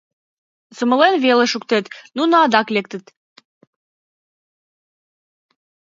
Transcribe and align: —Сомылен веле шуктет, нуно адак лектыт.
—Сомылен 0.77 1.15
веле 1.25 1.45
шуктет, 1.51 1.85
нуно 2.17 2.33
адак 2.43 2.67
лектыт. 2.75 3.05